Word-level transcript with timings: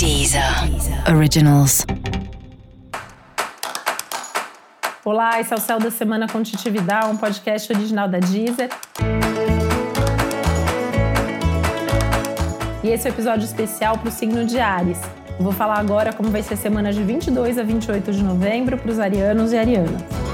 Deezer 0.00 0.42
Originals. 1.14 1.84
Olá, 5.04 5.38
esse 5.38 5.52
é 5.52 5.56
o 5.58 5.60
Céu 5.60 5.78
da 5.78 5.90
Semana 5.90 6.26
com 6.26 6.38
um 6.38 7.16
podcast 7.18 7.70
original 7.70 8.08
da 8.08 8.18
Deezer. 8.18 8.70
E 12.82 12.88
esse 12.88 13.06
é 13.06 13.10
o 13.10 13.12
um 13.12 13.14
episódio 13.14 13.44
especial 13.44 13.98
para 13.98 14.08
o 14.08 14.10
signo 14.10 14.46
de 14.46 14.58
Ares. 14.58 14.98
Eu 15.38 15.44
vou 15.44 15.52
falar 15.52 15.78
agora 15.78 16.14
como 16.14 16.30
vai 16.30 16.42
ser 16.42 16.54
a 16.54 16.56
semana 16.56 16.94
de 16.94 17.02
22 17.02 17.58
a 17.58 17.62
28 17.62 18.10
de 18.10 18.22
novembro 18.22 18.78
para 18.78 18.90
os 18.90 18.98
arianos 18.98 19.52
e 19.52 19.58
arianas. 19.58 20.29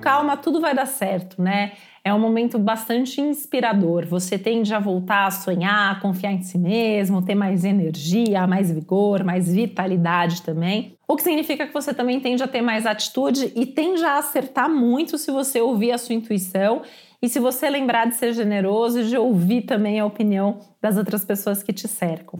Calma, 0.00 0.36
tudo 0.36 0.60
vai 0.60 0.74
dar 0.74 0.86
certo, 0.86 1.42
né? 1.42 1.72
é 2.08 2.14
um 2.14 2.18
momento 2.18 2.58
bastante 2.58 3.20
inspirador. 3.20 4.06
Você 4.06 4.38
tende 4.38 4.72
a 4.74 4.78
voltar 4.78 5.26
a 5.26 5.30
sonhar, 5.30 5.92
a 5.92 6.00
confiar 6.00 6.32
em 6.32 6.42
si 6.42 6.58
mesmo, 6.58 7.22
ter 7.22 7.34
mais 7.34 7.64
energia, 7.64 8.46
mais 8.46 8.70
vigor, 8.70 9.22
mais 9.22 9.52
vitalidade 9.52 10.42
também. 10.42 10.96
O 11.06 11.16
que 11.16 11.22
significa 11.22 11.66
que 11.66 11.72
você 11.72 11.92
também 11.92 12.18
tende 12.20 12.42
a 12.42 12.48
ter 12.48 12.62
mais 12.62 12.86
atitude 12.86 13.52
e 13.54 13.66
tende 13.66 14.04
a 14.04 14.18
acertar 14.18 14.68
muito 14.68 15.18
se 15.18 15.30
você 15.30 15.60
ouvir 15.60 15.92
a 15.92 15.98
sua 15.98 16.14
intuição 16.14 16.82
e 17.20 17.28
se 17.28 17.38
você 17.38 17.68
lembrar 17.68 18.06
de 18.06 18.14
ser 18.14 18.32
generoso 18.32 19.00
e 19.00 19.08
de 19.08 19.16
ouvir 19.16 19.62
também 19.62 20.00
a 20.00 20.06
opinião 20.06 20.60
das 20.80 20.96
outras 20.96 21.24
pessoas 21.24 21.62
que 21.62 21.72
te 21.72 21.88
cercam. 21.88 22.38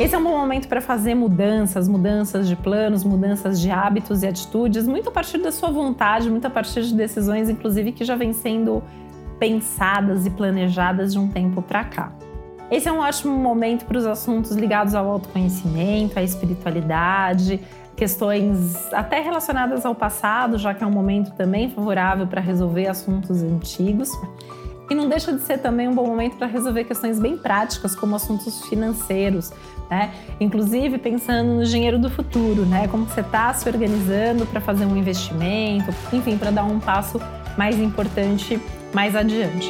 Esse 0.00 0.14
é 0.14 0.18
um 0.18 0.22
bom 0.22 0.38
momento 0.38 0.68
para 0.68 0.80
fazer 0.80 1.16
mudanças, 1.16 1.88
mudanças 1.88 2.46
de 2.46 2.54
planos, 2.54 3.02
mudanças 3.02 3.60
de 3.60 3.68
hábitos 3.68 4.22
e 4.22 4.28
atitudes, 4.28 4.86
muito 4.86 5.08
a 5.08 5.12
partir 5.12 5.38
da 5.38 5.50
sua 5.50 5.72
vontade, 5.72 6.30
muito 6.30 6.46
a 6.46 6.50
partir 6.50 6.82
de 6.82 6.94
decisões, 6.94 7.50
inclusive, 7.50 7.90
que 7.90 8.04
já 8.04 8.14
vêm 8.14 8.32
sendo 8.32 8.80
pensadas 9.40 10.24
e 10.24 10.30
planejadas 10.30 11.12
de 11.12 11.18
um 11.18 11.26
tempo 11.26 11.60
para 11.60 11.82
cá. 11.82 12.12
Esse 12.70 12.88
é 12.88 12.92
um 12.92 13.00
ótimo 13.00 13.36
momento 13.36 13.86
para 13.86 13.98
os 13.98 14.06
assuntos 14.06 14.52
ligados 14.52 14.94
ao 14.94 15.10
autoconhecimento, 15.10 16.16
à 16.16 16.22
espiritualidade, 16.22 17.60
questões 17.96 18.76
até 18.92 19.18
relacionadas 19.20 19.84
ao 19.84 19.96
passado, 19.96 20.58
já 20.58 20.72
que 20.74 20.84
é 20.84 20.86
um 20.86 20.92
momento 20.92 21.32
também 21.32 21.70
favorável 21.70 22.28
para 22.28 22.40
resolver 22.40 22.86
assuntos 22.86 23.42
antigos. 23.42 24.12
E 24.90 24.94
não 24.94 25.08
deixa 25.08 25.32
de 25.32 25.42
ser 25.42 25.58
também 25.58 25.86
um 25.86 25.94
bom 25.94 26.06
momento 26.06 26.36
para 26.36 26.46
resolver 26.46 26.84
questões 26.84 27.20
bem 27.20 27.36
práticas, 27.36 27.94
como 27.94 28.16
assuntos 28.16 28.64
financeiros, 28.66 29.52
né? 29.90 30.14
Inclusive 30.40 30.96
pensando 30.96 31.56
no 31.56 31.64
dinheiro 31.64 31.98
do 31.98 32.08
futuro, 32.08 32.64
né? 32.64 32.88
Como 32.88 33.04
você 33.04 33.20
está 33.20 33.52
se 33.52 33.68
organizando 33.68 34.46
para 34.46 34.60
fazer 34.60 34.86
um 34.86 34.96
investimento, 34.96 35.90
enfim, 36.12 36.38
para 36.38 36.50
dar 36.50 36.64
um 36.64 36.80
passo 36.80 37.20
mais 37.56 37.78
importante 37.78 38.58
mais 38.94 39.14
adiante. 39.14 39.68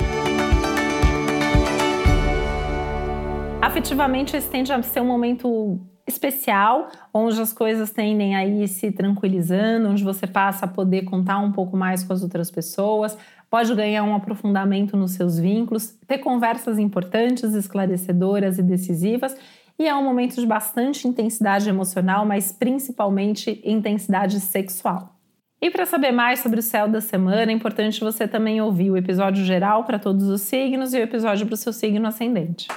Afetivamente, 3.60 4.36
esse 4.36 4.48
tende 4.48 4.72
a 4.72 4.82
ser 4.82 5.00
um 5.00 5.06
momento 5.06 5.80
especial, 6.06 6.88
onde 7.12 7.38
as 7.40 7.52
coisas 7.52 7.90
tendem 7.90 8.34
a 8.34 8.46
ir 8.46 8.66
se 8.66 8.90
tranquilizando, 8.90 9.90
onde 9.90 10.02
você 10.02 10.26
passa 10.26 10.64
a 10.64 10.68
poder 10.68 11.02
contar 11.02 11.38
um 11.38 11.52
pouco 11.52 11.76
mais 11.76 12.02
com 12.02 12.12
as 12.14 12.22
outras 12.22 12.50
pessoas, 12.50 13.16
pode 13.50 13.74
ganhar 13.74 14.04
um 14.04 14.14
aprofundamento 14.14 14.96
nos 14.96 15.12
seus 15.12 15.38
vínculos, 15.38 15.96
ter 16.06 16.18
conversas 16.18 16.78
importantes, 16.78 17.54
esclarecedoras 17.54 18.58
e 18.58 18.62
decisivas. 18.62 19.36
E 19.78 19.86
é 19.86 19.94
um 19.94 20.02
momento 20.02 20.40
de 20.40 20.46
bastante 20.46 21.06
intensidade 21.06 21.68
emocional, 21.68 22.26
mas 22.26 22.50
principalmente 22.50 23.60
intensidade 23.64 24.40
sexual. 24.40 25.14
E 25.60 25.70
para 25.70 25.86
saber 25.86 26.12
mais 26.12 26.40
sobre 26.40 26.60
o 26.60 26.62
céu 26.62 26.86
da 26.88 27.00
semana, 27.00 27.50
é 27.50 27.54
importante 27.54 28.00
você 28.00 28.28
também 28.28 28.60
ouvir 28.60 28.90
o 28.90 28.96
episódio 28.96 29.44
geral 29.44 29.84
para 29.84 29.98
todos 29.98 30.28
os 30.28 30.40
signos 30.42 30.94
e 30.94 30.98
o 30.98 31.02
episódio 31.02 31.46
para 31.46 31.54
o 31.54 31.56
seu 31.56 31.72
signo 31.72 32.06
ascendente. 32.06 32.68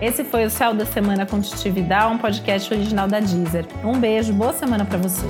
Esse 0.00 0.24
foi 0.24 0.44
o 0.44 0.50
Céu 0.50 0.74
da 0.74 0.84
Semana 0.84 1.24
com 1.24 1.40
Titi 1.40 1.72
um 2.10 2.18
podcast 2.18 2.74
original 2.74 3.06
da 3.06 3.20
Deezer. 3.20 3.66
Um 3.84 4.00
beijo, 4.00 4.32
boa 4.32 4.52
semana 4.52 4.84
para 4.84 4.98
você. 4.98 5.26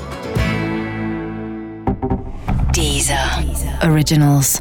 Deezer. 2.93 3.81
Originals. 3.83 4.61